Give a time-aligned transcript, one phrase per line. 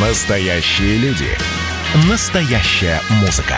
[0.00, 1.26] Настоящие люди.
[2.08, 3.56] Настоящая музыка.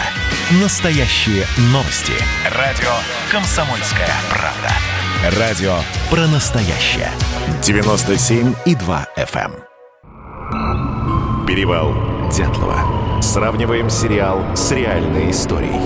[0.63, 2.15] Настоящие новости.
[2.57, 2.89] Радио
[3.31, 5.39] «Комсомольская правда».
[5.39, 5.75] Радио
[6.09, 7.11] про настоящее.
[7.61, 9.53] 97,2 FM.
[10.55, 11.47] эм.
[11.47, 11.93] Перевал
[12.31, 13.21] Дятлова.
[13.21, 15.79] Сравниваем сериал с реальной историей.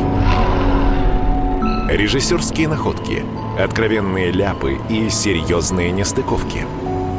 [1.88, 3.24] Режиссерские находки,
[3.58, 6.64] откровенные ляпы и серьезные нестыковки.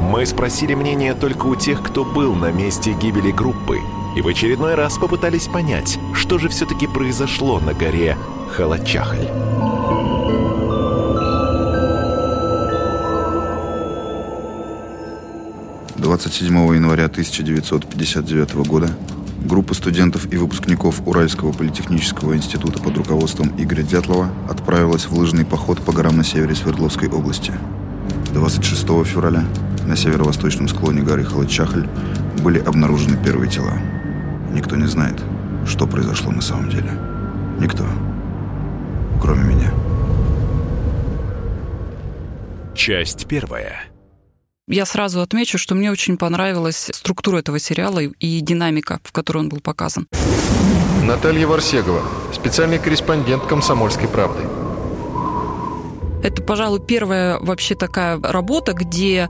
[0.02, 3.80] Мы спросили мнение только у тех, кто был на месте гибели группы,
[4.16, 8.18] и в очередной раз попытались понять, что же все-таки произошло на горе
[8.56, 9.30] Халачахаль.—
[16.06, 18.90] 27 января 1959 года
[19.44, 25.82] группа студентов и выпускников Уральского политехнического института под руководством Игоря Дятлова отправилась в лыжный поход
[25.82, 27.54] по горам на севере Свердловской области.
[28.34, 29.46] 26 февраля
[29.86, 31.88] на северо-восточном склоне горы Халачахаль
[32.42, 33.74] были обнаружены первые тела.
[34.52, 35.22] Никто не знает,
[35.68, 36.92] что произошло на самом деле.
[37.60, 37.86] Никто.
[39.22, 39.74] Кроме меня.
[42.76, 43.84] Часть первая.
[44.68, 49.50] Я сразу отмечу, что мне очень понравилась структура этого сериала и динамика, в которой он
[49.50, 50.08] был показан.
[51.04, 52.02] Наталья Варсегова,
[52.34, 54.42] специальный корреспондент «Комсомольской правды».
[56.26, 59.30] Это, пожалуй, первая вообще такая работа, где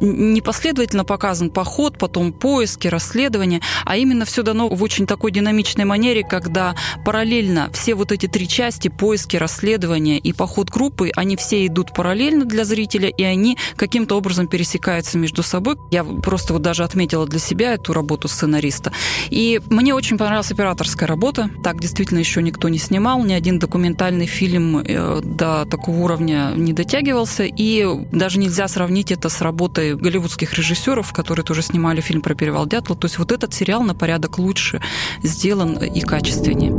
[0.00, 6.22] непоследовательно показан поход, потом поиски, расследования, а именно все дано в очень такой динамичной манере,
[6.22, 11.92] когда параллельно все вот эти три части, поиски, расследования и поход группы, они все идут
[11.92, 15.74] параллельно для зрителя, и они каким-то образом пересекаются между собой.
[15.90, 18.92] Я просто вот даже отметила для себя эту работу сценариста.
[19.30, 21.50] И мне очень понравилась операторская работа.
[21.64, 26.72] Так действительно еще никто не снимал, ни один документальный фильм э, до такого уровня не
[26.72, 32.34] дотягивался, и даже нельзя сравнить это с работой голливудских режиссеров, которые тоже снимали фильм про
[32.34, 32.96] перевал Дятла.
[32.96, 34.80] То есть вот этот сериал на порядок лучше
[35.22, 36.70] сделан и качественнее.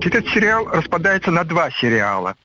[0.00, 2.36] Этот сериал распадается на два сериала.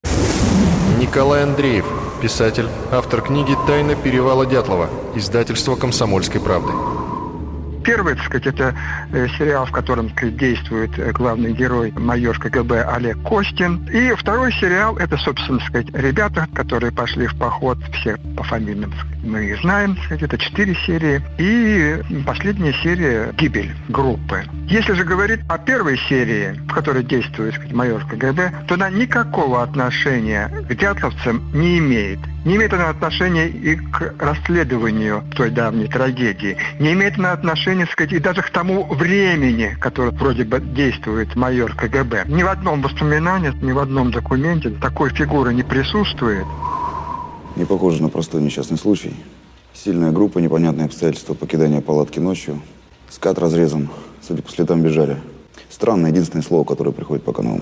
[0.99, 1.85] Николай Андреев,
[2.21, 6.71] писатель, автор книги «Тайна перевала Дятлова», издательство «Комсомольской правды».
[7.83, 8.75] Первый, так сказать, это
[9.11, 13.87] э, сериал, в котором так сказать, действует э, главный герой майор КГБ Олег Костин.
[13.91, 18.93] И второй сериал это, собственно, так сказать, ребята, которые пошли в поход, все по фамилиям
[19.23, 21.21] мы их знаем, так сказать, это четыре серии.
[21.37, 24.43] И последняя серия «Гибель» группы.
[24.67, 29.63] Если же говорить о первой серии, в которой действует сказать, майор КГБ, то она никакого
[29.63, 32.19] отношения к дятловцам не имеет.
[32.45, 36.57] Не имеет она отношения и к расследованию той давней трагедии.
[36.79, 41.75] Не имеет она отношения, сказать, и даже к тому времени, которое вроде бы действует майор
[41.75, 42.25] КГБ.
[42.27, 46.45] Ни в одном воспоминании, ни в одном документе такой фигуры не присутствует.
[47.55, 49.15] Не похоже на простой несчастный случай.
[49.73, 52.61] Сильная группа, непонятные обстоятельства покидания палатки ночью.
[53.09, 53.89] Скат разрезан,
[54.21, 55.17] судя по следам бежали.
[55.69, 57.59] Странно, единственное слово, которое приходит пока на.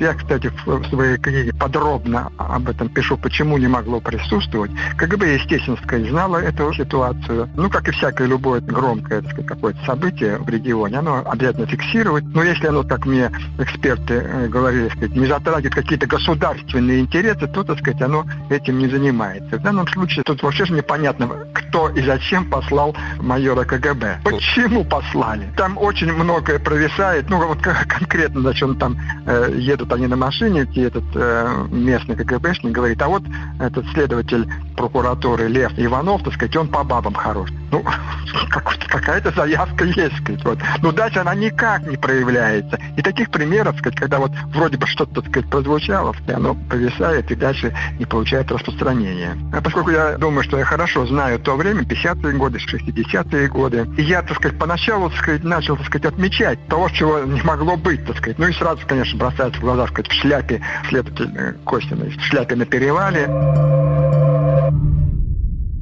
[0.00, 4.70] Я, кстати, в своей книге подробно об этом пишу, почему не могло присутствовать.
[4.96, 7.48] КГБ, естественно, сказать, знала эту ситуацию.
[7.56, 12.24] Ну, как и всякое любое громкое так сказать, какое-то событие в регионе, оно обязательно фиксировать.
[12.32, 17.64] Но если оно, как мне эксперты э, говорили, сказать, не затрагивает какие-то государственные интересы, то,
[17.64, 19.58] так сказать, оно этим не занимается.
[19.58, 24.20] В данном случае тут вообще же непонятно, кто и зачем послал майора КГБ.
[24.24, 25.52] Почему послали?
[25.56, 27.28] Там очень многое провисает.
[27.28, 32.72] Ну, вот конкретно, он там э, едут они на машине, и этот э, местный КГБшник
[32.72, 33.22] говорит, а вот
[33.60, 37.50] этот следователь прокуратуры Лев Иванов, так сказать, он по бабам хорош.
[37.70, 37.84] Ну,
[38.88, 40.58] какая-то заявка есть, сказать, вот.
[40.82, 42.78] Но дальше она никак не проявляется.
[42.96, 47.34] И таких примеров, сказать, когда вот вроде бы что-то, сказать, прозвучало, и оно повисает и
[47.34, 49.36] дальше не получает распространения.
[49.52, 54.02] А поскольку я думаю, что я хорошо знаю то время, 50-е годы, 60-е годы, и
[54.02, 58.04] я, так сказать, поначалу, так сказать, начал, так сказать, отмечать того, чего не могло быть,
[58.06, 58.38] так сказать.
[58.38, 62.56] Ну и сразу, конечно, бросается в глаза, так сказать, в шляпе следователь Костина, в шляпе
[62.56, 63.26] на перевале.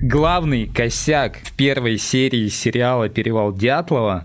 [0.02, 4.22] Главный косяк в первой серии сериала «Перевал Дятлова»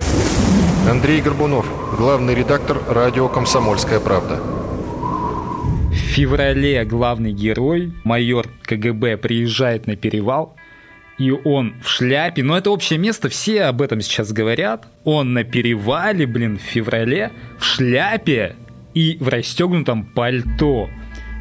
[0.90, 1.66] Андрей Горбунов,
[1.98, 4.42] главный редактор радио «Комсомольская правда».
[5.90, 10.56] В феврале главный герой, майор КГБ, приезжает на перевал,
[11.18, 14.88] и он в шляпе, но это общее место, все об этом сейчас говорят.
[15.04, 18.56] Он на перевале, блин, в феврале, в шляпе
[18.94, 20.90] и в расстегнутом пальто.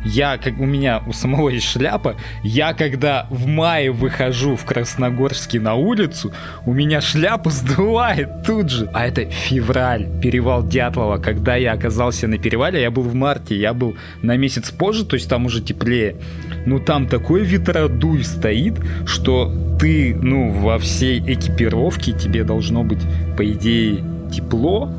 [0.04, 5.60] Я, как у меня у самого есть шляпа, я когда в мае выхожу в Красногорске
[5.60, 6.32] на улицу,
[6.64, 8.88] у меня шляпу сдувает тут же.
[8.94, 11.18] А это февраль, перевал Дятлова.
[11.18, 15.14] Когда я оказался на перевале, я был в марте, я был на месяц позже, то
[15.14, 16.16] есть там уже теплее.
[16.64, 23.00] Ну там такой ветродуй стоит, что ты, ну, во всей экипировке тебе должно быть,
[23.36, 24.92] по идее, тепло,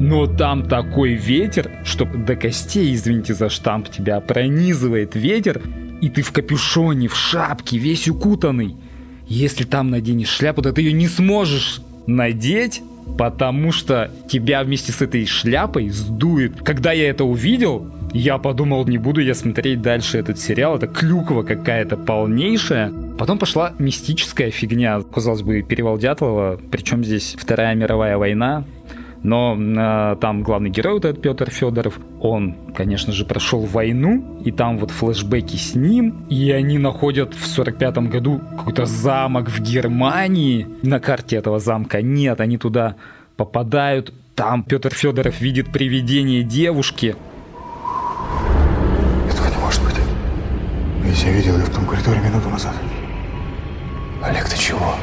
[0.00, 5.62] но там такой ветер, что до костей, извините за штамп, тебя пронизывает ветер,
[6.00, 8.76] и ты в капюшоне, в шапке, весь укутанный.
[9.26, 12.82] Если там наденешь шляпу, то ты ее не сможешь надеть,
[13.16, 16.60] потому что тебя вместе с этой шляпой сдует.
[16.62, 21.42] Когда я это увидел, я подумал, не буду я смотреть дальше этот сериал, это клюква
[21.42, 22.92] какая-то полнейшая.
[23.18, 25.00] Потом пошла мистическая фигня.
[25.00, 28.64] Казалось бы, перевал Дятлова, причем здесь Вторая мировая война.
[29.24, 34.52] Но э, там главный герой, вот этот Петр Федоров, он, конечно же, прошел войну, и
[34.52, 40.68] там вот флешбеки с ним, и они находят в 45 году какой-то замок в Германии.
[40.82, 42.96] На карте этого замка нет, они туда
[43.36, 44.12] попадают.
[44.34, 47.16] Там Петр Федоров видит привидение девушки.
[49.30, 49.94] Этого не может быть.
[51.02, 52.74] Ведь я видел ее в том коридоре минуту назад.
[54.22, 54.96] Олег, ты чего?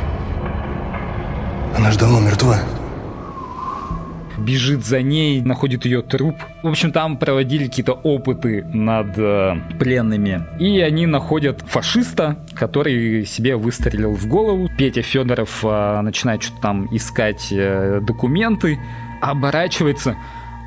[1.75, 2.59] Она же давно мертва
[4.41, 6.35] бежит за ней, находит ее труп.
[6.63, 10.43] В общем, там проводили какие-то опыты над э, пленными.
[10.59, 14.69] И они находят фашиста, который себе выстрелил в голову.
[14.77, 18.79] Петя Федоров э, начинает что-то там искать э, документы,
[19.21, 20.17] оборачивается,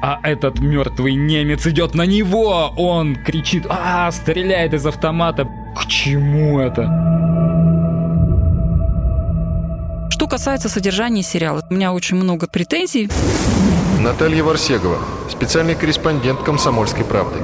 [0.03, 2.73] а этот мертвый немец идет на него.
[2.77, 5.49] Он кричит, а, стреляет из автомата.
[5.77, 7.44] К чему это?
[10.35, 13.09] Касается содержания сериала, у меня очень много претензий.
[14.01, 14.99] Наталья Варсегова,
[15.31, 17.39] специальный корреспондент «Комсомольской правды».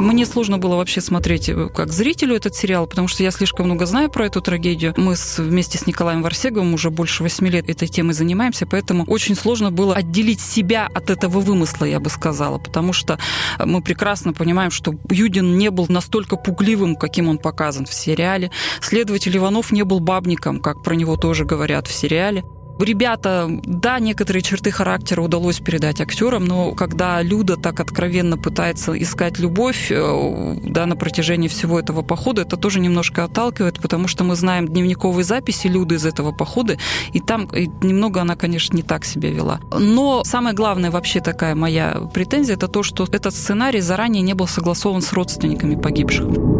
[0.00, 3.84] Мне сложно было вообще смотреть э, как зрителю этот сериал, потому что я слишком много
[3.84, 4.94] знаю про эту трагедию.
[4.96, 9.34] Мы с, вместе с Николаем Варсеговым уже больше восьми лет этой темой занимаемся, поэтому очень
[9.34, 13.18] сложно было отделить себя от этого вымысла, я бы сказала, потому что
[13.62, 18.50] мы прекрасно понимаем, что Юдин не был настолько пугливым, каким он показан в сериале.
[18.80, 22.42] Следователь Иванов не был бабником, как про него тоже говорят в сериале
[22.82, 29.38] ребята, да, некоторые черты характера удалось передать актерам, но когда Люда так откровенно пытается искать
[29.38, 34.36] любовь, э, да, на протяжении всего этого похода, это тоже немножко отталкивает, потому что мы
[34.36, 36.78] знаем дневниковые записи Люды из этого похода,
[37.12, 39.60] и там и немного она, конечно, не так себя вела.
[39.78, 44.46] Но самое главное вообще такая моя претензия, это то, что этот сценарий заранее не был
[44.46, 46.59] согласован с родственниками погибших.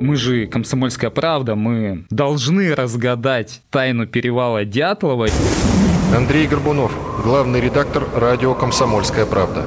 [0.00, 5.28] Мы же «Комсомольская правда», мы должны разгадать тайну перевала Дятлова.
[6.16, 6.92] Андрей Горбунов,
[7.24, 9.66] главный редактор радио «Комсомольская правда»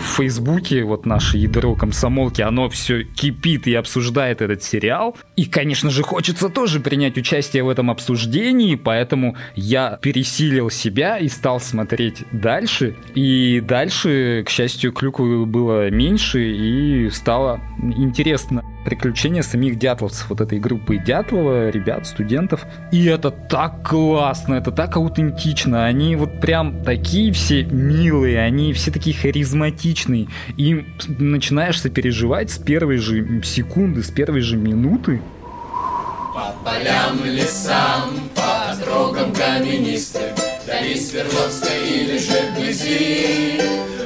[0.00, 5.16] в Фейсбуке, вот наше ядро комсомолки, оно все кипит и обсуждает этот сериал.
[5.36, 11.28] И, конечно же, хочется тоже принять участие в этом обсуждении, поэтому я пересилил себя и
[11.28, 12.96] стал смотреть дальше.
[13.14, 20.58] И дальше, к счастью, клюквы было меньше и стало интересно приключения самих дятловцев, вот этой
[20.58, 22.66] группы Дятлова, ребят, студентов.
[22.92, 25.86] И это так классно, это так аутентично.
[25.86, 30.28] Они вот прям такие все милые, они все такие харизматичные.
[30.56, 30.86] И
[31.18, 35.20] начинаешь сопереживать с первой же секунды, с первой же минуты.
[36.34, 43.60] По полям, лесам, по дорогам каменистым, Дали Свердловской или же вблизи.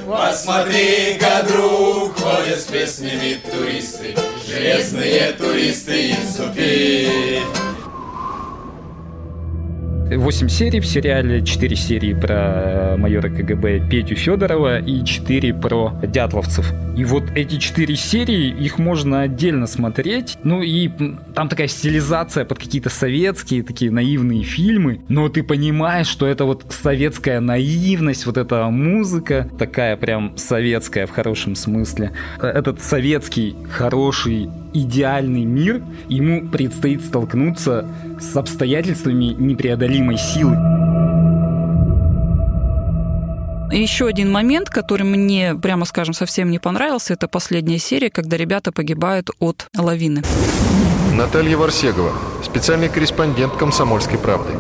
[0.07, 4.17] Посмотри-ка, друг, ходят с песнями туристы,
[4.49, 7.43] Железные туристы из Супи.
[10.11, 15.95] 8 серий в сериале, 4 серии про э, майора КГБ Петю Федорова и 4 про
[16.03, 16.73] дятловцев.
[16.97, 20.37] И вот эти 4 серии, их можно отдельно смотреть.
[20.45, 20.91] Ну и
[21.35, 25.01] там такая стилизация под какие-то советские, такие наивные фильмы.
[25.09, 31.11] Но ты понимаешь, что это вот советская наивность, вот эта музыка, такая прям советская в
[31.11, 32.13] хорошем смысле.
[32.39, 37.89] Э, этот советский хороший идеальный мир, ему предстоит столкнуться
[38.21, 40.57] с обстоятельствами непреодолимой силы.
[43.73, 48.71] Еще один момент, который мне, прямо скажем, совсем не понравился, это последняя серия, когда ребята
[48.71, 50.23] погибают от лавины.
[51.13, 52.13] Наталья Варсегова,
[52.45, 54.53] специальный корреспондент «Комсомольской правды».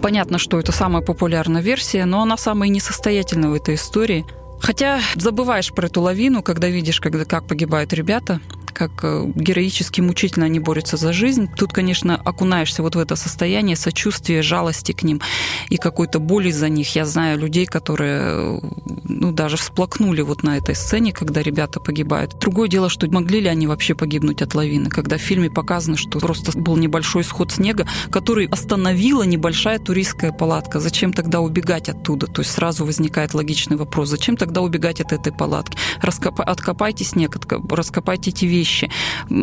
[0.00, 4.24] Понятно, что это самая популярная версия, но она самая несостоятельная в этой истории.
[4.60, 8.40] Хотя забываешь про эту лавину, когда видишь, когда, как погибают ребята,
[8.78, 11.48] как э, героически мучительно они борются за жизнь.
[11.56, 15.20] Тут, конечно, окунаешься вот в это состояние сочувствия, жалости к ним
[15.68, 16.94] и какой-то боли за них.
[16.94, 18.60] Я знаю людей, которые
[19.04, 22.38] ну, даже всплакнули вот на этой сцене, когда ребята погибают.
[22.38, 26.20] Другое дело, что могли ли они вообще погибнуть от лавины, когда в фильме показано, что
[26.20, 30.78] просто был небольшой сход снега, который остановила небольшая туристская палатка.
[30.78, 32.26] Зачем тогда убегать оттуда?
[32.26, 34.08] То есть сразу возникает логичный вопрос.
[34.08, 35.76] Зачем тогда убегать от этой палатки?
[36.00, 36.44] Раскопа...
[36.44, 37.36] Откопайте снег,
[37.70, 38.67] раскопайте эти вещи,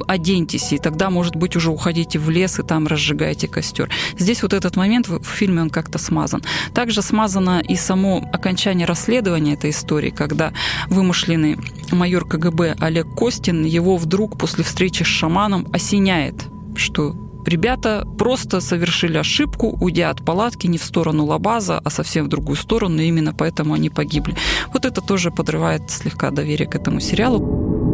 [0.07, 3.89] оденьтесь, и тогда, может быть, уже уходите в лес и там разжигаете костер.
[4.17, 6.43] Здесь вот этот момент в фильме он как-то смазан.
[6.73, 10.53] Также смазано и само окончание расследования этой истории, когда
[10.87, 11.57] вымышленный
[11.91, 17.15] майор КГБ Олег Костин его вдруг после встречи с шаманом осеняет, что
[17.45, 22.55] Ребята просто совершили ошибку, уйдя от палатки не в сторону Лабаза, а совсем в другую
[22.55, 24.35] сторону, и именно поэтому они погибли.
[24.73, 27.84] Вот это тоже подрывает слегка доверие к этому сериалу.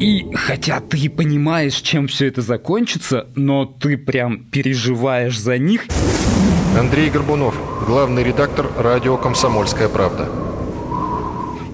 [0.00, 5.82] И хотя ты понимаешь, чем все это закончится, но ты прям переживаешь за них.
[6.78, 7.54] Андрей Горбунов,
[7.86, 10.26] главный редактор радио «Комсомольская правда».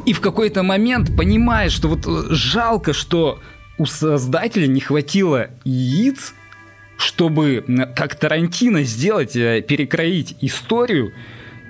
[0.06, 3.38] И в какой-то момент понимаешь, что вот э, жалко, что
[3.78, 6.34] у создателя не хватило яиц,
[6.96, 7.64] чтобы,
[7.94, 11.12] как Тарантино, сделать, э, перекроить историю.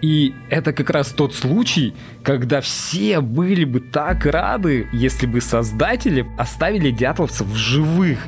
[0.03, 6.27] И это как раз тот случай, когда все были бы так рады, если бы создатели
[6.39, 8.19] оставили дятловцев в живых.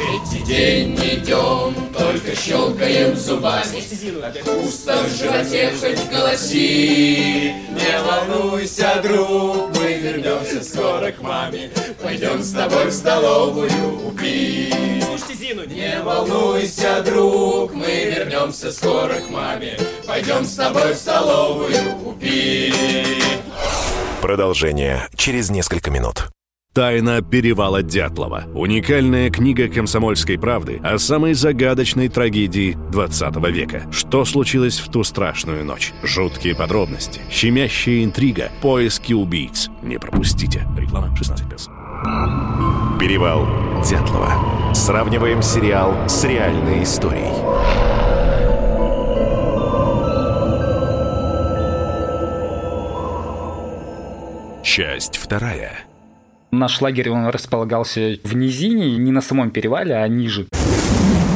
[0.00, 3.82] Третий день идем, только щелкаем зубами.
[4.44, 7.52] Пусто в животе хоть голоси.
[7.70, 11.70] Не волнуйся, друг, мы вернемся скоро к маме.
[12.02, 13.70] Пойдем с тобой в столовую
[15.50, 19.78] Зину Не волнуйся, друг, мы вернемся скоро к маме.
[20.06, 22.74] Пойдем с тобой в столовую пить
[24.20, 26.28] Продолжение через несколько минут.
[26.72, 28.44] Тайна перевала Дятлова.
[28.54, 33.82] Уникальная книга комсомольской правды о самой загадочной трагедии 20 века.
[33.90, 35.92] Что случилось в ту страшную ночь?
[36.04, 39.68] Жуткие подробности, щемящая интрига, поиски убийц.
[39.82, 40.64] Не пропустите.
[40.78, 43.00] Реклама 16+.
[43.00, 43.48] Перевал
[43.82, 44.72] Дятлова.
[44.72, 47.34] Сравниваем сериал с реальной историей.
[54.62, 55.89] Часть вторая.
[56.50, 60.46] Наш лагерь, он располагался в низине, не на самом перевале, а ниже.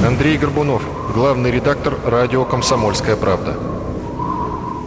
[0.05, 0.83] Андрей Горбунов,
[1.15, 3.57] главный редактор радио «Комсомольская правда».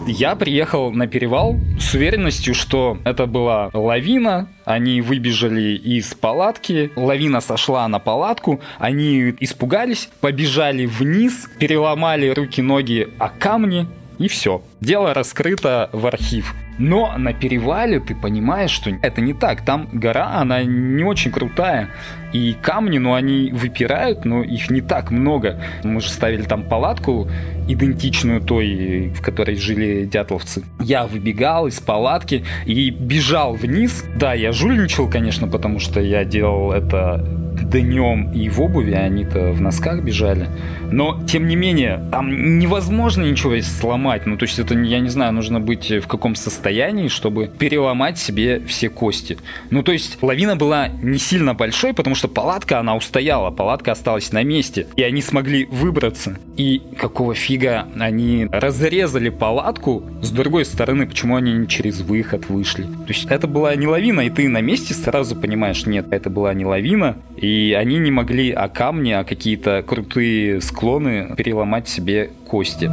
[0.05, 4.47] Я приехал на перевал с уверенностью, что это была лавина.
[4.63, 13.29] Они выбежали из палатки, лавина сошла на палатку, они испугались, побежали вниз, переломали руки-ноги о
[13.29, 13.85] камни,
[14.17, 14.61] и все.
[14.79, 16.53] Дело раскрыто в архив.
[16.77, 19.61] Но на перевале ты понимаешь, что это не так.
[19.61, 21.89] Там гора, она не очень крутая.
[22.33, 25.61] И камни, ну, они выпирают, но их не так много.
[25.83, 27.27] Мы же ставили там палатку,
[27.67, 30.63] идентичную той, в которой жили дятловцы.
[30.79, 34.05] Я выбегал из палатки и бежал вниз.
[34.15, 37.25] Да, я жульничал, конечно, потому что я делал это
[37.63, 40.47] днем и в обуви, а они-то в носках бежали.
[40.91, 44.25] Но, тем не менее, там невозможно ничего сломать.
[44.25, 48.61] Ну, то есть это, я не знаю, нужно быть в каком состоянии, чтобы переломать себе
[48.67, 49.37] все кости.
[49.69, 54.31] Ну, то есть лавина была не сильно большой, потому что палатка, она устояла, палатка осталась
[54.31, 54.87] на месте.
[54.95, 56.37] И они смогли выбраться.
[56.57, 62.83] И какого фига они разрезали палатку с другой стороны, почему они не через выход вышли.
[62.83, 66.53] То есть это была не лавина, и ты на месте сразу понимаешь, нет, это была
[66.53, 72.89] не лавина, и они не могли о камни, о какие-то крутые склоны переломать себе кости.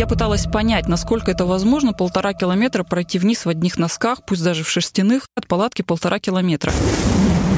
[0.00, 4.64] Я пыталась понять, насколько это возможно полтора километра пройти вниз в одних носках, пусть даже
[4.64, 6.72] в шерстяных, от палатки полтора километра.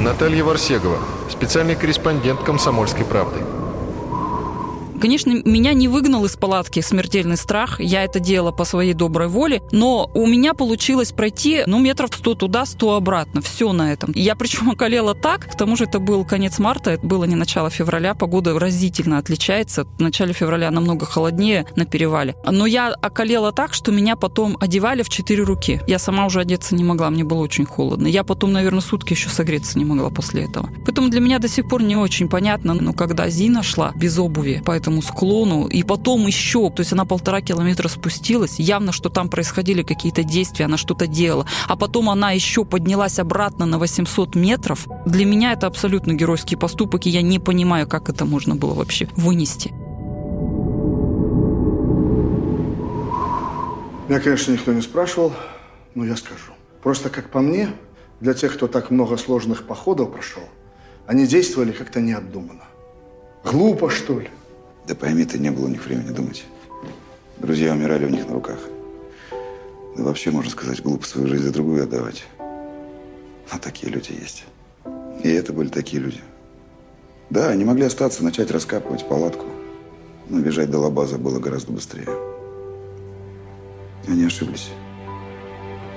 [0.00, 0.98] Наталья Варсегова,
[1.30, 3.38] специальный корреспондент «Комсомольской правды».
[5.02, 7.80] Конечно, меня не выгнал из палатки смертельный страх.
[7.80, 9.60] Я это делала по своей доброй воле.
[9.72, 13.42] Но у меня получилось пройти, ну, метров 100 туда, 100 обратно.
[13.42, 14.12] Все на этом.
[14.14, 17.68] Я причем околела так, к тому же это был конец марта, это было не начало
[17.68, 18.14] февраля.
[18.14, 19.86] Погода разительно отличается.
[19.86, 22.36] В начале февраля намного холоднее на перевале.
[22.48, 25.80] Но я околела так, что меня потом одевали в четыре руки.
[25.88, 28.06] Я сама уже одеться не могла, мне было очень холодно.
[28.06, 30.70] Я потом, наверное, сутки еще согреться не могла после этого.
[30.86, 34.62] Поэтому для меня до сих пор не очень понятно, но когда Зина шла без обуви,
[34.64, 39.28] поэтому этому склону, и потом еще, то есть она полтора километра спустилась, явно, что там
[39.28, 44.86] происходили какие-то действия, она что-то делала, а потом она еще поднялась обратно на 800 метров.
[45.06, 49.08] Для меня это абсолютно геройский поступок, и я не понимаю, как это можно было вообще
[49.16, 49.72] вынести.
[54.08, 55.32] Меня, конечно, никто не спрашивал,
[55.94, 56.52] но я скажу.
[56.82, 57.68] Просто, как по мне,
[58.20, 60.42] для тех, кто так много сложных походов прошел,
[61.06, 62.64] они действовали как-то необдуманно.
[63.44, 64.30] Глупо, что ли?
[64.86, 66.44] Да пойми ты, не было у них времени думать.
[67.38, 68.58] Друзья умирали у них на руках.
[69.96, 72.24] Да вообще, можно сказать, глупо свою жизнь за другую отдавать.
[72.38, 74.44] Но такие люди есть.
[75.22, 76.20] И это были такие люди.
[77.30, 79.46] Да, они могли остаться, начать раскапывать палатку.
[80.28, 82.08] Но бежать до лабаза было гораздо быстрее.
[84.08, 84.70] Они ошиблись.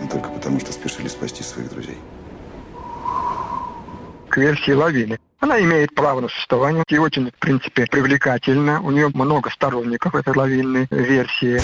[0.01, 1.97] Но только потому, что спешили спасти своих друзей.
[4.29, 5.17] К версии лавины.
[5.39, 8.81] Она имеет право на существование и очень, в принципе, привлекательна.
[8.81, 11.61] У нее много сторонников этой лавинной версии.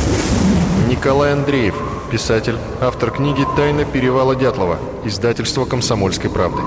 [0.90, 1.76] Николай Андреев,
[2.12, 6.62] писатель, автор книги «Тайна перевала Дятлова», издательство «Комсомольской правды».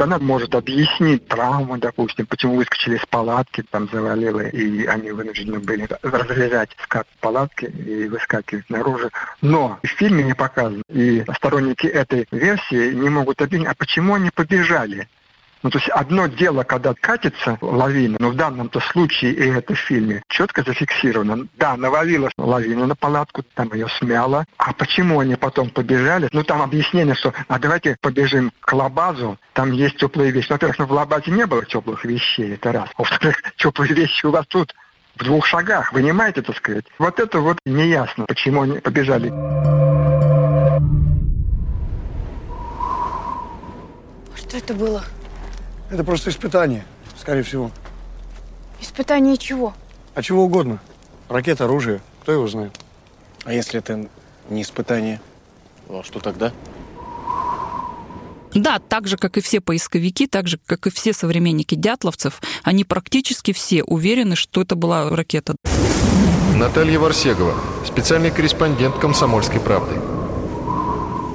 [0.00, 5.88] Она может объяснить травму, допустим, почему выскочили из палатки, там завалило, и они вынуждены были
[6.02, 9.10] разрезать скат палатки и выскакивать наружу.
[9.40, 14.30] Но в фильме не показано, и сторонники этой версии не могут объяснить, а почему они
[14.30, 15.06] побежали?
[15.62, 19.78] Ну, то есть одно дело, когда катится лавина, но в данном-то случае, и это в
[19.78, 21.46] фильме, четко зафиксировано.
[21.56, 24.44] Да, навалилась лавина на палатку, там ее смяло.
[24.56, 26.28] А почему они потом побежали?
[26.32, 30.50] Ну, там объяснение, что а давайте побежим к лабазу, там есть теплые вещи.
[30.50, 32.88] Во-первых, ну, в лабазе не было теплых вещей, это раз.
[32.98, 34.74] Во-вторых, теплые вещи у вас тут
[35.16, 36.86] в двух шагах, вы понимаете, так сказать?
[36.98, 39.28] Вот это вот неясно, почему они побежали.
[44.34, 45.04] Что это было?
[45.92, 46.86] Это просто испытание,
[47.20, 47.70] скорее всего.
[48.80, 49.74] Испытание чего?
[50.14, 50.80] А чего угодно.
[51.28, 52.74] Ракета, оружие, кто его знает.
[53.44, 54.08] А если это
[54.48, 55.20] не испытание,
[55.90, 56.50] а что тогда?
[58.54, 62.84] Да, так же, как и все поисковики, так же, как и все современники дятловцев, они
[62.84, 65.56] практически все уверены, что это была ракета.
[66.56, 67.54] Наталья Варсегова,
[67.86, 70.11] специальный корреспондент «Комсомольской правды».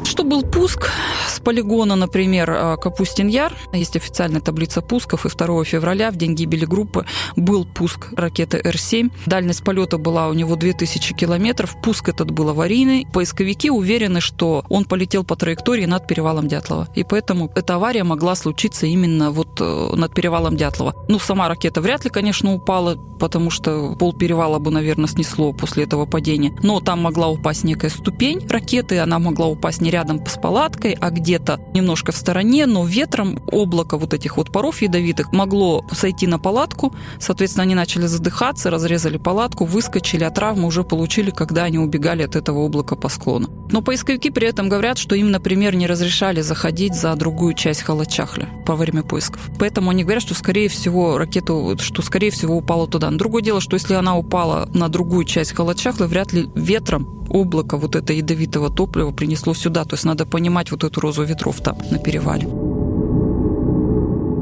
[0.08, 0.90] Что был пуск
[1.28, 3.54] с полигона, например, э, Капустин-Яр.
[3.74, 9.12] Есть официальная таблица пусков, и 2 февраля, в день гибели группы, был пуск ракеты Р-7.
[9.26, 11.76] Дальность полета была у него 2000 километров.
[11.84, 13.06] Пуск этот был аварийный.
[13.12, 16.88] Поисковики уверены, что он полетел по траектории над перевалом Дятлова.
[16.96, 20.96] И поэтому эта авария могла случиться именно вот э, над перевалом Дятлова.
[21.10, 25.84] Ну, сама ракета вряд ли, конечно, упала, потому что пол перевала бы, наверное, снесло после
[25.84, 26.56] этого падения.
[26.64, 31.10] Но там могла упасть некая ступень ракеты, она могла упасть не рядом с палаткой, а
[31.10, 36.38] где-то немножко в стороне, но ветром облако вот этих вот паров ядовитых могло сойти на
[36.38, 42.22] палатку, соответственно, они начали задыхаться, разрезали палатку, выскочили, а травмы уже получили, когда они убегали
[42.22, 43.50] от этого облака по склону.
[43.72, 48.50] Но поисковики при этом говорят, что им, например, не разрешали заходить за другую часть Халачахля
[48.68, 49.42] во время поисков.
[49.58, 53.10] Поэтому они говорят, что, скорее всего, ракету, что, скорее всего, упала туда.
[53.10, 57.78] Но другое дело, что если она упала на другую часть Халачахля, вряд ли ветром облако
[57.78, 59.86] вот это ядовитого топлива принесло сюда.
[59.86, 62.48] То есть надо понимать вот эту розу ветров там на перевале.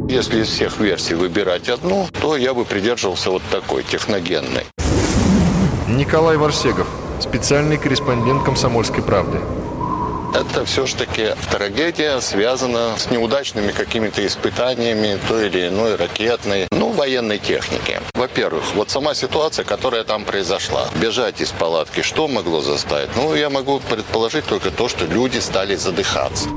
[0.08, 4.66] Если из всех версий выбирать одну, то я бы придерживался вот такой, техногенной.
[5.90, 6.88] Николай Варсегов,
[7.20, 9.40] специальный корреспондент «Комсомольской правды».
[10.34, 18.02] Это все-таки трагедия связана с неудачными какими-то испытаниями той или иной ракетной, ну, военной техники.
[18.14, 20.88] Во-первых, вот сама ситуация, которая там произошла.
[20.96, 23.10] Бежать из палатки, что могло заставить?
[23.16, 26.50] Ну, я могу предположить только то, что люди стали задыхаться.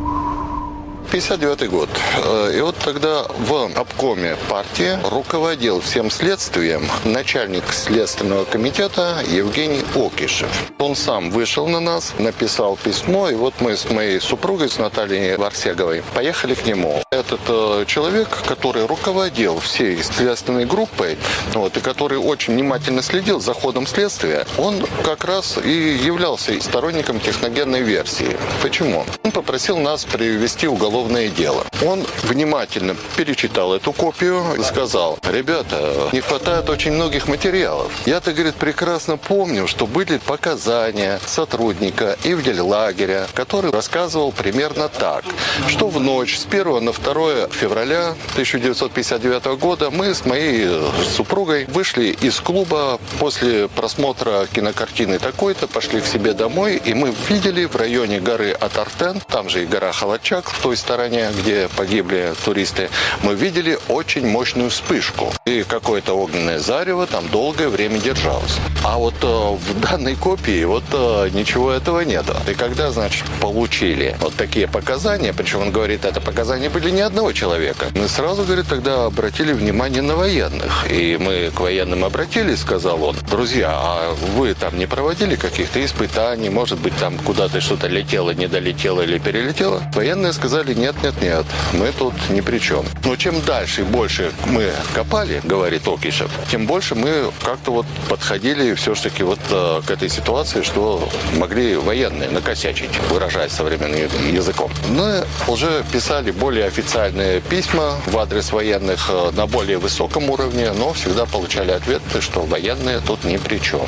[1.11, 1.89] 59 год.
[2.23, 10.49] Э, и вот тогда в обкоме партии руководил всем следствием начальник Следственного комитета Евгений Окишев.
[10.79, 15.37] Он сам вышел на нас, написал письмо, и вот мы с моей супругой, с Натальей
[15.37, 17.03] Варсеговой, поехали к нему.
[17.11, 21.17] Этот э, человек, который руководил всей следственной группой,
[21.55, 27.19] вот, и который очень внимательно следил за ходом следствия, он как раз и являлся сторонником
[27.19, 28.37] техногенной версии.
[28.63, 29.07] Почему?
[29.25, 31.65] Он попросил нас привести уголовное уголовное дело.
[31.85, 37.93] Он внимательно перечитал эту копию и сказал, ребята, не хватает очень многих материалов.
[38.07, 45.25] Я-то, говорит, прекрасно помню, что были показания сотрудника Ивдель-лагеря, который рассказывал примерно так,
[45.69, 50.69] что в ночь с 1 на 2 февраля 1959 года мы с моей
[51.17, 57.67] супругой вышли из клуба после просмотра кинокартины такой-то, пошли к себе домой, и мы видели
[57.67, 62.89] в районе горы Атартен, там же и гора Халачак, в той стороне, где погибли туристы,
[63.23, 65.31] мы видели очень мощную вспышку.
[65.45, 68.57] И какое-то огненное зарево там долгое время держалось.
[68.83, 72.25] А вот э, в данной копии вот э, ничего этого нет.
[72.51, 77.33] И когда, значит, получили вот такие показания, причем он говорит, это показания были не одного
[77.33, 80.91] человека, мы сразу, говорит, тогда обратили внимание на военных.
[80.91, 86.49] И мы к военным обратились, сказал он, друзья, а вы там не проводили каких-то испытаний,
[86.49, 89.83] может быть, там куда-то что-то летело, не долетело или перелетело?
[89.95, 92.85] Военные сказали, нет, нет, нет, мы тут ни при чем.
[93.05, 98.75] Но чем дальше и больше мы копали, говорит Окишев, тем больше мы как-то вот подходили
[98.75, 104.71] все-таки вот э, к этой ситуации, что могли военные накосячить, выражаясь современным языком.
[104.91, 110.93] Мы уже писали более официальные письма в адрес военных э, на более высоком уровне, но
[110.93, 113.87] всегда получали ответы, что военные тут ни при чем.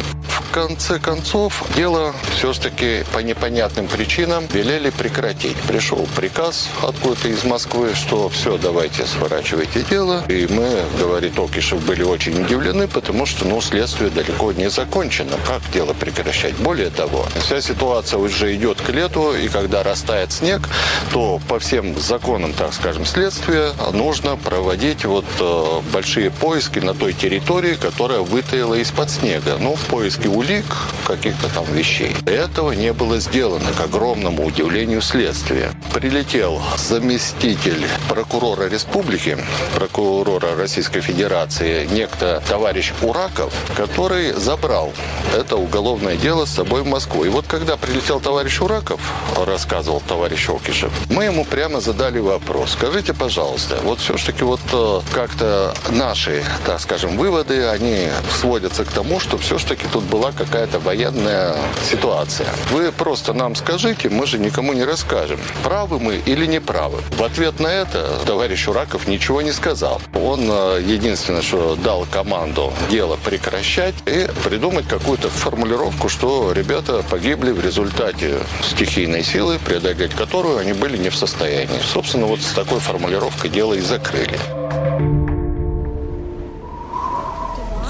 [0.52, 5.56] Конце концов, дело все-таки по непонятным причинам велели прекратить.
[5.68, 10.24] Пришел приказ откуда-то из Москвы, что все, давайте сворачивайте дело.
[10.28, 15.36] И мы, говорит Окишев, были очень удивлены, потому что ну, следствие далеко не закончено.
[15.46, 16.56] Как дело прекращать?
[16.56, 20.68] Более того, вся ситуация уже идет к лету, и когда растает снег,
[21.12, 27.12] то по всем законам, так скажем, следствия нужно проводить вот э, большие поиски на той
[27.12, 29.56] территории, которая вытаяла из-под снега.
[29.60, 30.64] Ну, в поиске улик,
[31.06, 32.16] каких-то там вещей.
[32.24, 35.70] Этого не было сделано, к огромному удивлению следствия.
[35.92, 39.36] Прилетел заместитель прокурора республики,
[39.74, 44.92] прокурора Российской Федерации, некто товарищ Ураков, который забрал
[45.36, 47.24] это уголовное дело с собой в Москву.
[47.24, 49.00] И вот когда прилетел товарищ Ураков,
[49.36, 52.72] рассказывал товарищ Окишев, мы ему прямо задали вопрос.
[52.72, 58.08] Скажите, пожалуйста, вот все-таки вот э, как-то наши, так скажем, выводы, они
[58.40, 61.56] сводятся к тому, что все-таки тут была какая-то военная
[61.90, 62.48] ситуация.
[62.70, 65.40] Вы просто нам скажите, мы же никому не расскажем,
[65.80, 66.98] правы мы или не правы.
[67.16, 69.98] В ответ на это товарищ Ураков ничего не сказал.
[70.14, 77.50] Он э, единственное, что дал команду дело прекращать и придумать какую-то формулировку, что ребята погибли
[77.50, 81.80] в результате стихийной силы, преодолеть которую они были не в состоянии.
[81.82, 84.38] Собственно, вот с такой формулировкой дело и закрыли.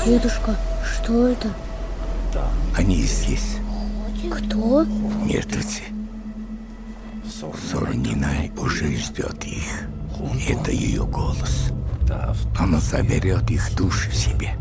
[0.06, 0.56] Дедушка,
[0.94, 1.48] что это?
[2.76, 3.56] Они здесь.
[4.30, 4.84] Кто?
[5.24, 5.89] Мертвецы.
[7.70, 9.88] Соронина уже ждет их.
[10.48, 11.72] Это ее голос.
[12.58, 14.54] Она заберет их души себе.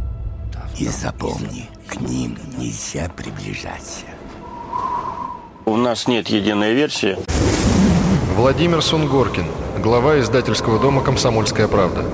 [0.78, 4.06] И запомни, к ним нельзя приближаться.
[5.66, 7.18] У нас нет единой версии.
[8.38, 9.46] Владимир Сунгоркин,
[9.84, 12.06] глава издательского дома «Комсомольская правда».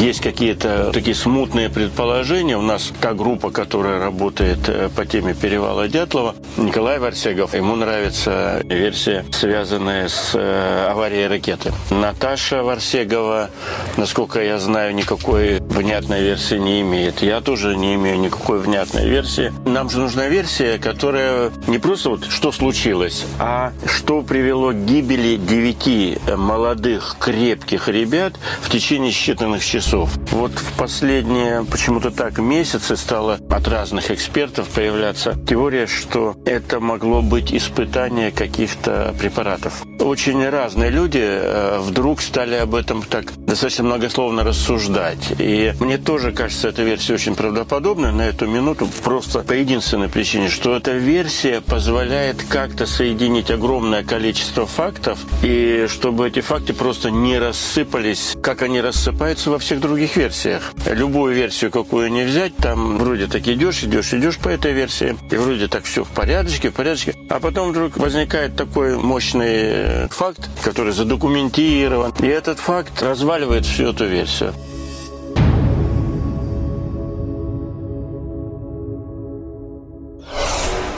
[0.00, 2.56] Есть какие-то такие смутные предположения.
[2.56, 8.62] У нас та группа, которая работает э, по теме перевала Дятлова, Николай Варсегов, ему нравится
[8.64, 11.74] версия, связанная с э, аварией ракеты.
[11.90, 13.50] Наташа Варсегова,
[13.98, 17.20] насколько я знаю, никакой внятной версии не имеет.
[17.20, 19.52] Я тоже не имею никакой внятной версии.
[19.66, 25.36] Нам же нужна версия, которая не просто вот что случилось, а что привело к гибели
[25.36, 28.32] девяти молодых крепких ребят
[28.62, 30.10] в течение считанных часов часов.
[30.30, 37.22] Вот в последние почему-то так месяцы стало от разных экспертов появляться теория, что это могло
[37.22, 39.82] быть испытание каких-то препаратов.
[39.98, 45.32] Очень разные люди э, вдруг стали об этом так достаточно многословно рассуждать.
[45.38, 50.48] И мне тоже кажется эта версия очень правдоподобной на эту минуту, просто по единственной причине,
[50.48, 57.38] что эта версия позволяет как-то соединить огромное количество фактов, и чтобы эти факты просто не
[57.38, 60.72] рассыпались, как они рассыпаются во всех других версиях.
[60.86, 65.36] Любую версию, какую не взять, там вроде так идешь, идешь, идешь по этой версии, и
[65.36, 67.14] вроде так все в порядочке, в порядочке.
[67.28, 73.90] А потом вдруг возникает такой мощный э, факт, который задокументирован, и этот факт разваливает всю
[73.90, 74.54] эту версию.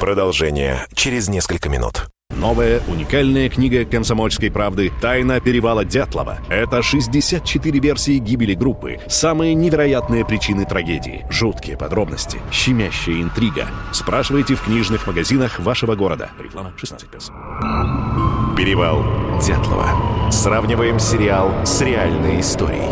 [0.01, 2.12] Продолжение через несколько минут.
[2.39, 4.91] Новая уникальная книга «Комсомольской правды.
[5.01, 6.39] Тайна перевала Дятлова».
[6.49, 13.67] Это 64 версии гибели группы, самые невероятные причины трагедии, жуткие подробности, щемящая интрига.
[13.93, 16.31] Спрашивайте в книжных магазинах вашего города.
[16.43, 18.57] Реклама 16+.
[18.57, 19.05] Перевал
[19.41, 20.31] Дятлова.
[20.31, 22.91] Сравниваем сериал с реальной историей.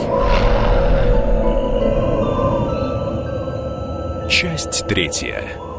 [4.28, 5.69] Часть третья.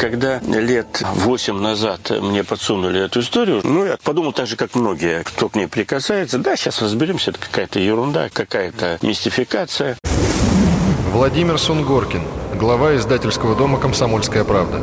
[0.00, 5.22] Когда лет восемь назад мне подсунули эту историю, ну, я подумал так же, как многие,
[5.24, 6.38] кто к ней прикасается.
[6.38, 9.98] Да, сейчас разберемся, это какая-то ерунда, какая-то мистификация.
[11.12, 12.22] Владимир Сунгоркин,
[12.58, 14.80] глава издательского дома «Комсомольская правда».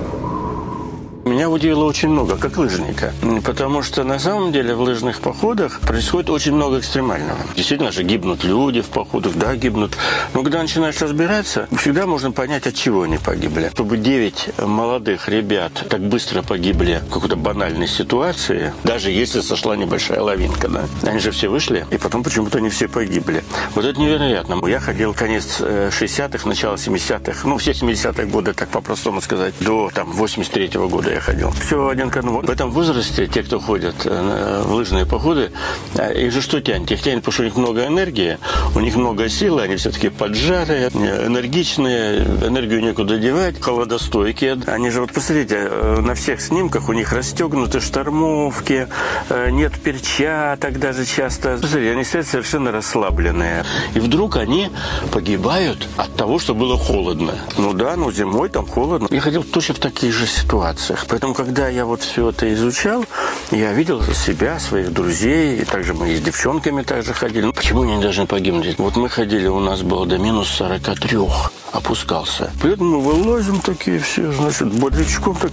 [1.27, 3.13] Меня удивило очень много, как лыжника.
[3.43, 7.39] Потому что на самом деле в лыжных походах происходит очень много экстремального.
[7.55, 9.97] Действительно же гибнут люди в походах, да, гибнут.
[10.33, 13.69] Но когда начинаешь разбираться, всегда можно понять, от чего они погибли.
[13.73, 20.21] Чтобы 9 молодых ребят так быстро погибли в какой-то банальной ситуации, даже если сошла небольшая
[20.21, 23.43] лавинка, да, они же все вышли, и потом почему-то они все погибли.
[23.75, 24.65] Вот это невероятно.
[24.67, 29.91] Я ходил конец 60-х, э, начало 70-х, ну, все 70-е годы, так по-простому сказать, до
[29.93, 31.51] там 83-го года я ходил.
[31.51, 32.41] Все один к одному.
[32.41, 35.51] В этом возрасте те, кто ходят э, в лыжные походы,
[35.95, 36.91] э, их же что тянет?
[36.91, 38.38] Их тянет, потому что у них много энергии,
[38.75, 44.60] у них много силы, они все-таки поджарые, энергичные, энергию некуда девать, холодостойкие.
[44.67, 45.69] Они же, вот посмотрите,
[46.01, 48.88] на всех снимках у них расстегнуты штормовки,
[49.49, 51.58] нет перчаток даже часто.
[51.58, 53.65] Посмотрите, они стоят совершенно расслабленные.
[53.95, 54.69] И вдруг они
[55.12, 57.34] погибают от того, что было холодно.
[57.58, 59.08] Ну да, но зимой там холодно.
[59.10, 60.96] Я ходил точно в таких же ситуациях.
[61.07, 63.05] Поэтому, когда я вот все это изучал,
[63.51, 67.51] я видел себя, своих друзей, и также мы с девчонками также ходили.
[67.51, 68.77] Почему они должны погибнуть?
[68.77, 71.17] Вот мы ходили, у нас было до минус 43
[71.77, 72.51] опускался.
[72.61, 75.51] Поэтому мы вылазим такие все, значит, бодрячком так.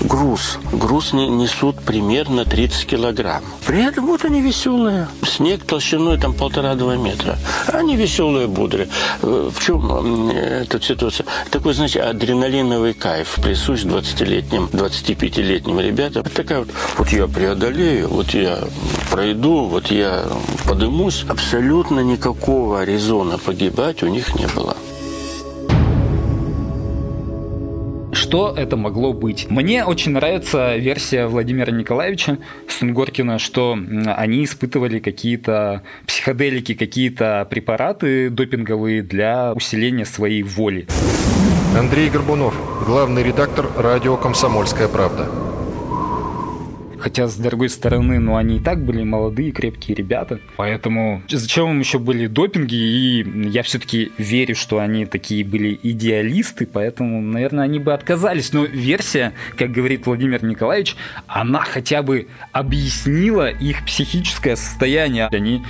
[0.00, 0.58] Груз.
[0.72, 3.42] Груз не, несут примерно 30 килограмм.
[3.66, 5.08] При этом вот они веселые.
[5.26, 7.38] Снег толщиной там полтора-два метра.
[7.66, 8.88] Они веселые, бодрые.
[9.22, 11.26] Э, в чем эта ситуация?
[11.50, 16.24] Такой, значит, адреналиновый кайф присущ 20-летним, 25-летним ребятам.
[16.24, 18.58] Такая вот, вот я преодолею, вот я
[19.10, 20.24] пройду, вот я
[20.66, 21.24] подымусь.
[21.28, 24.76] Абсолютно никакого резона погибать у них не было.
[28.28, 29.46] Что это могло быть.
[29.48, 32.36] Мне очень нравится версия Владимира Николаевича
[32.68, 40.86] Сунгоркина, что они испытывали какие-то психоделики, какие-то препараты допинговые для усиления своей воли.
[41.74, 42.54] Андрей Горбунов,
[42.86, 45.47] главный редактор радио «Комсомольская правда».
[46.98, 50.40] Хотя, с другой стороны, ну, они и так были молодые, крепкие ребята.
[50.56, 52.74] Поэтому зачем им еще были допинги?
[52.74, 58.52] И я все-таки верю, что они такие были идеалисты, поэтому, наверное, они бы отказались.
[58.52, 65.28] Но версия, как говорит Владимир Николаевич, она хотя бы объяснила их психическое состояние.
[65.30, 65.62] Они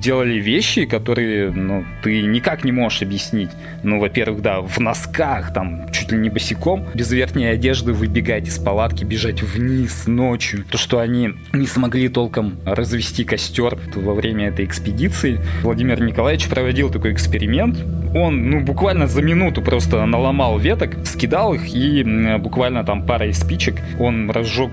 [0.00, 3.50] делали вещи, которые ну, ты никак не можешь объяснить.
[3.82, 8.58] Ну, во-первых, да, в носках, там, чуть ли не босиком, без верхней одежды выбегать из
[8.58, 10.64] палатки, бежать вниз ночью.
[10.70, 15.40] То, что они не смогли толком развести костер во время этой экспедиции.
[15.62, 17.78] Владимир Николаевич проводил такой эксперимент.
[18.14, 22.04] Он, ну, буквально за минуту просто наломал веток, скидал их, и
[22.38, 24.70] буквально там парой спичек он разжег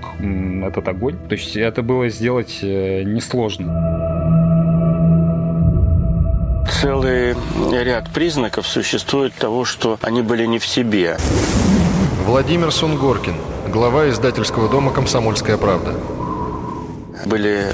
[0.64, 1.16] этот огонь.
[1.28, 4.01] То есть это было сделать э, несложно
[6.82, 7.36] целый
[7.70, 11.16] ряд признаков существует того, что они были не в себе.
[12.26, 13.36] Владимир Сунгоркин,
[13.68, 15.94] глава издательского дома «Комсомольская правда»
[17.26, 17.66] были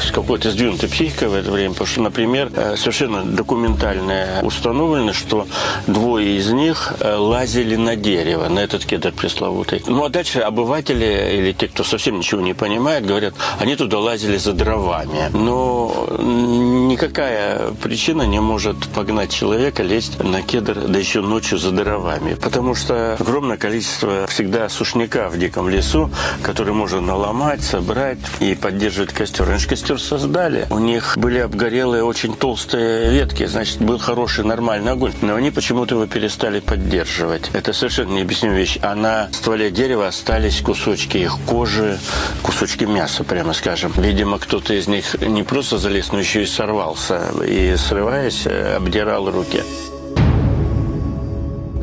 [0.00, 5.46] с какой-то сдвинутой психикой в это время, потому что, например, э, совершенно документально установлено, что
[5.86, 9.82] двое из них э, лазили на дерево, на этот кедр пресловутый.
[9.86, 14.36] Ну, а дальше обыватели или те, кто совсем ничего не понимает, говорят, они туда лазили
[14.36, 15.30] за дровами.
[15.32, 22.34] Но никакая причина не может погнать человека лезть на кедр, да еще ночью за дровами.
[22.34, 26.10] Потому что огромное количество всегда сушняка в диком лесу,
[26.42, 29.50] который можно наломать, собрать и поддерживать поддерживать костер.
[29.50, 30.66] Они же костер создали.
[30.70, 35.12] У них были обгорелые очень толстые ветки, значит, был хороший нормальный огонь.
[35.20, 37.50] Но они почему-то его перестали поддерживать.
[37.52, 38.78] Это совершенно необъяснимая вещь.
[38.82, 41.98] А на стволе дерева остались кусочки их кожи,
[42.42, 43.92] кусочки мяса, прямо скажем.
[43.96, 47.32] Видимо, кто-то из них не просто залез, но еще и сорвался.
[47.46, 49.62] И, срываясь, обдирал руки.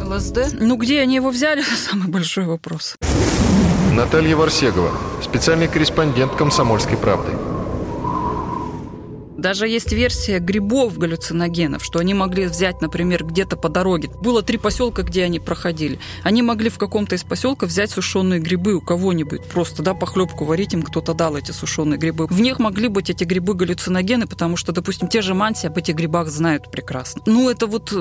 [0.01, 0.53] ЛСД?
[0.59, 2.95] Ну, где они его взяли, самый большой вопрос.
[3.91, 7.33] Наталья Варсегова, специальный корреспондент «Комсомольской правды».
[9.37, 14.09] Даже есть версия грибов галлюциногенов, что они могли взять, например, где-то по дороге.
[14.21, 15.99] Было три поселка, где они проходили.
[16.23, 19.43] Они могли в каком-то из поселков взять сушеные грибы у кого-нибудь.
[19.45, 22.27] Просто, да, похлебку варить им кто-то дал эти сушеные грибы.
[22.27, 25.95] В них могли быть эти грибы галлюциногены, потому что, допустим, те же манси об этих
[25.95, 27.23] грибах знают прекрасно.
[27.25, 27.95] Ну, это вот э,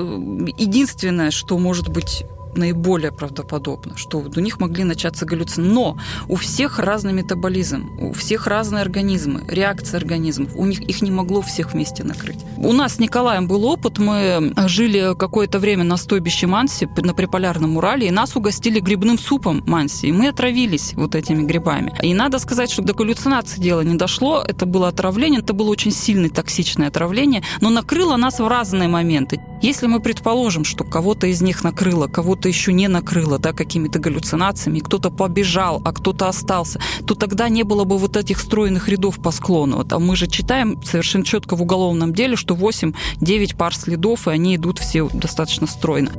[0.57, 2.23] единственное, что может быть
[2.55, 5.71] наиболее правдоподобно, что у них могли начаться галлюцинации.
[5.71, 10.55] Но у всех разный метаболизм, у всех разные организмы, реакции организмов.
[10.55, 12.39] У них их не могло всех вместе накрыть.
[12.57, 13.99] У нас с Николаем был опыт.
[13.99, 19.63] Мы жили какое-то время на стойбище Манси на приполярном Урале, и нас угостили грибным супом
[19.65, 20.07] Манси.
[20.07, 21.93] И мы отравились вот этими грибами.
[22.01, 24.43] И надо сказать, что до галлюцинации дело не дошло.
[24.47, 29.41] Это было отравление, это было очень сильное токсичное отравление, но накрыло нас в разные моменты.
[29.61, 34.79] Если мы предположим, что кого-то из них накрыло, кого-то еще не накрыло, да, какими-то галлюцинациями,
[34.79, 39.31] кто-то побежал, а кто-то остался, то тогда не было бы вот этих стройных рядов по
[39.31, 39.85] склону.
[39.89, 44.55] А мы же читаем совершенно четко в уголовном деле, что 8-9 пар следов, и они
[44.55, 46.11] идут все достаточно стройно.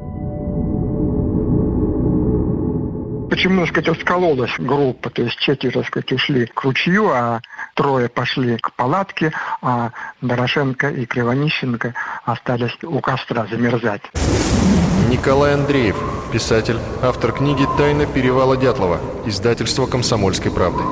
[3.32, 7.40] Почему, так сказать, раскололась группа, то есть четверо, так сказать, ушли к ручью, а
[7.72, 11.94] трое пошли к палатке, а Дорошенко и Кривонищенко
[12.26, 14.02] остались у костра замерзать.
[15.08, 15.96] Николай Андреев,
[16.30, 20.82] писатель, автор книги «Тайна перевала Дятлова», издательство «Комсомольской правды»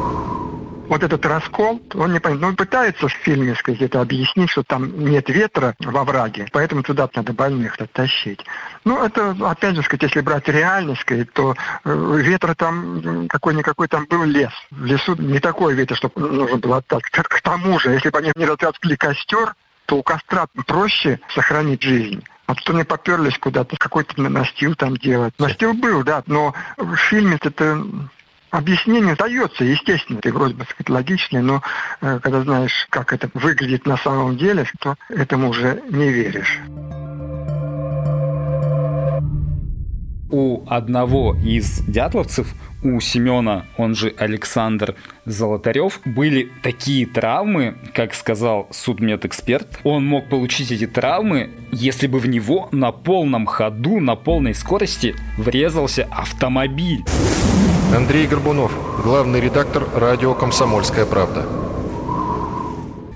[0.90, 2.42] вот этот раскол, он не понимает.
[2.42, 7.08] Ну, он пытается в фильме, это объяснить, что там нет ветра во враге, поэтому туда
[7.14, 8.44] надо больных тащить.
[8.84, 14.04] Ну, это, опять же, сказать, если брать реальность, сказать, то э, ветра там какой-никакой там
[14.06, 14.52] был лес.
[14.72, 17.02] В лесу не такой ветер, чтобы нужно было так.
[17.02, 19.54] К, тому же, если бы они не развязали костер,
[19.86, 22.24] то у костра проще сохранить жизнь.
[22.46, 25.34] А то они поперлись куда-то, какой-то настил там делать.
[25.38, 27.84] Настил был, да, но в фильме это
[28.50, 31.62] Объяснение дается, естественно, это вроде бы сказать, логичное, но
[32.00, 36.58] э, когда знаешь, как это выглядит на самом деле, то этому уже не веришь.
[40.32, 48.68] У одного из дятловцев, у Семена, он же Александр Золотарев, были такие травмы, как сказал
[48.70, 49.80] судмедэксперт.
[49.84, 55.14] Он мог получить эти травмы, если бы в него на полном ходу, на полной скорости
[55.36, 57.04] врезался автомобиль.
[57.94, 58.72] Андрей Горбунов,
[59.02, 61.44] главный редактор радио «Комсомольская правда».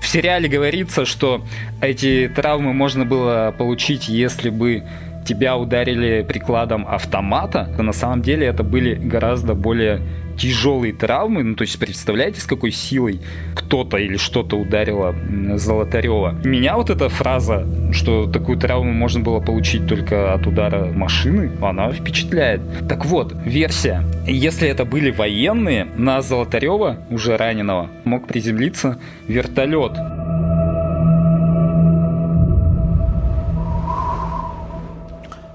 [0.01, 1.41] В сериале говорится, что
[1.79, 4.83] эти травмы можно было получить, если бы
[5.25, 10.01] тебя ударили прикладом автомата, то на самом деле это были гораздо более
[10.37, 11.43] тяжелые травмы.
[11.43, 13.19] Ну, то есть представляете, с какой силой
[13.55, 15.15] кто-то или что-то ударило
[15.55, 16.35] Золотарева.
[16.43, 21.91] Меня вот эта фраза, что такую травму можно было получить только от удара машины, она
[21.91, 22.61] впечатляет.
[22.87, 24.03] Так вот, версия.
[24.27, 29.93] Если это были военные, на Золотарева, уже раненого, мог приземлиться вертолет.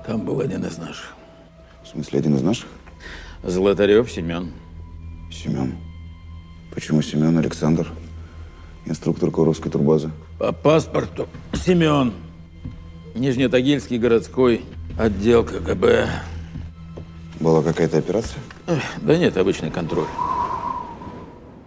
[0.07, 1.15] Там был один из наших.
[1.85, 2.67] В смысле, один из наших?
[3.43, 4.51] Золотарев Семен.
[5.31, 5.77] Семен.
[6.75, 7.89] Почему Семен Александр?
[8.87, 10.11] Инструктор Куровской турбазы.
[10.39, 12.13] По паспорту Семен.
[13.15, 14.63] Нижнетагильский городской
[14.99, 16.09] отдел КГБ.
[17.41, 18.41] Была какая-то операция?
[19.01, 20.07] Да нет, обычный контроль.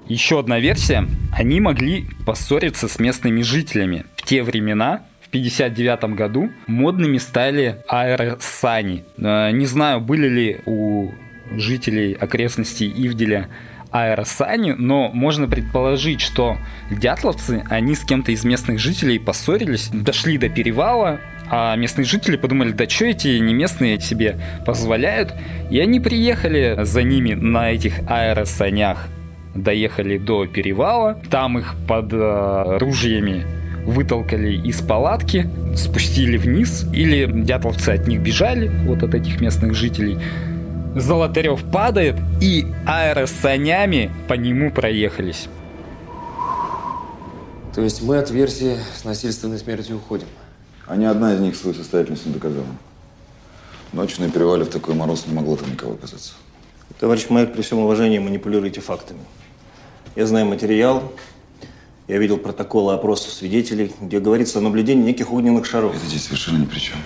[0.07, 1.07] Еще одна версия.
[1.31, 4.05] Они могли поссориться с местными жителями.
[4.17, 9.03] В те времена 1959 году модными стали аэросани.
[9.17, 11.09] Э, не знаю, были ли у
[11.51, 13.49] жителей окрестностей Ивделя
[13.91, 16.57] аэросани, но можно предположить, что
[16.89, 22.71] дятловцы, они с кем-то из местных жителей поссорились, дошли до перевала, а местные жители подумали,
[22.71, 25.33] да что эти не местные себе позволяют,
[25.69, 29.07] и они приехали за ними на этих аэросанях,
[29.53, 33.45] доехали до перевала, там их под э, ружьями
[33.85, 40.17] вытолкали из палатки, спустили вниз, или дятловцы от них бежали, вот от этих местных жителей.
[40.95, 45.47] Золотарев падает, и аэросанями по нему проехались.
[47.73, 50.27] То есть мы от версии с насильственной смертью уходим?
[50.85, 52.67] А ни одна из них свою состоятельность не доказала.
[53.93, 56.33] Ночью на перевале в такой мороз не могло там никого оказаться.
[56.99, 59.19] Товарищ Майк, при всем уважении манипулируете фактами.
[60.15, 61.11] Я знаю материал,
[62.07, 65.95] я видел протоколы опросов свидетелей, где говорится о наблюдении неких огненных шаров.
[65.95, 66.97] Это здесь совершенно ни при чем.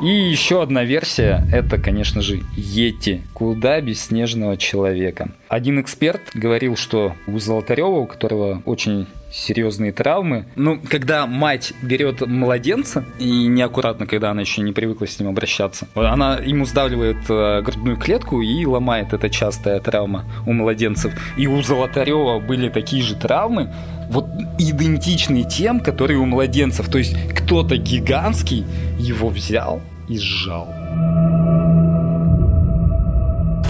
[0.00, 3.22] И еще одна версия– это, конечно же, Йети.
[3.34, 5.28] Куда без снежного человека.
[5.48, 10.46] Один эксперт говорил, что у Золотарева, у которого очень серьезные травмы.
[10.56, 15.86] Ну, когда мать берет младенца, и неаккуратно, когда она еще не привыкла с ним обращаться,
[15.94, 19.12] она ему сдавливает э, грудную клетку и ломает.
[19.12, 21.12] Это частая травма у младенцев.
[21.36, 23.72] И у Золотарева были такие же травмы,
[24.10, 24.26] вот
[24.58, 26.88] идентичные тем, которые у младенцев.
[26.88, 28.66] То есть кто-то гигантский
[28.98, 30.68] его взял и сжал.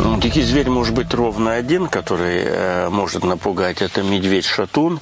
[0.02, 3.82] Ну, дикий зверь может быть ровно один, который э, может напугать.
[3.82, 5.00] Это медведь-шатун.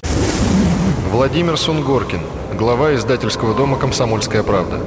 [1.12, 2.20] Владимир Сунгоркин,
[2.58, 4.80] глава издательского дома «Комсомольская правда».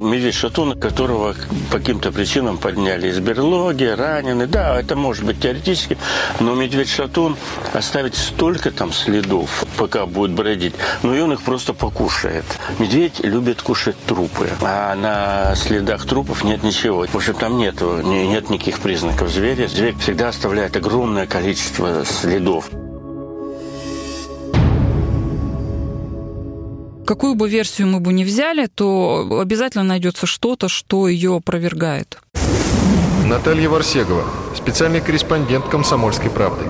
[0.00, 1.34] Медведь Шатун, которого
[1.70, 4.46] по каким-то причинам подняли из берлоги, раненый.
[4.46, 5.98] Да, это может быть теоретически,
[6.40, 7.36] но медведь Шатун
[7.74, 12.46] оставит столько там следов, пока будет бродить, но и он их просто покушает.
[12.78, 17.06] Медведь любит кушать трупы, а на следах трупов нет ничего.
[17.06, 19.68] В общем, там нету, нет никаких признаков зверя.
[19.68, 22.70] Зверь всегда оставляет огромное количество следов.
[27.10, 32.18] Какую бы версию мы бы ни взяли, то обязательно найдется что-то, что ее опровергает.
[33.26, 34.24] Наталья Варсегова,
[34.56, 36.66] специальный корреспондент «Комсомольской правды»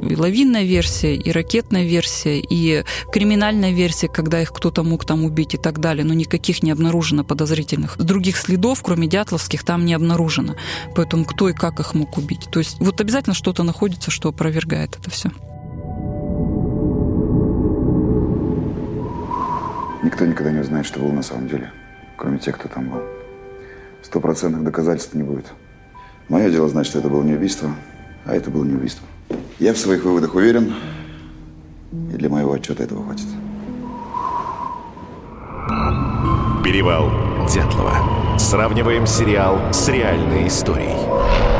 [0.00, 5.54] и лавинная версия, и ракетная версия, и криминальная версия, когда их кто-то мог там убить
[5.54, 7.98] и так далее, но никаких не обнаружено подозрительных.
[7.98, 10.54] Других следов, кроме дятловских, там не обнаружено.
[10.94, 12.48] Поэтому кто и как их мог убить.
[12.50, 15.30] То есть вот обязательно что-то находится, что опровергает это все.
[20.02, 21.70] Никто никогда не узнает, что было на самом деле,
[22.16, 23.02] кроме тех, кто там был.
[24.02, 25.46] Стопроцентных доказательств не будет.
[26.28, 27.70] Мое дело знать, что это было не убийство,
[28.24, 29.06] а это было не убийство.
[29.60, 30.74] Я в своих выводах уверен,
[31.92, 33.26] и для моего отчета этого хватит.
[36.64, 37.10] Перевал
[37.48, 38.38] Дятлова.
[38.38, 41.51] Сравниваем сериал с реальной историей.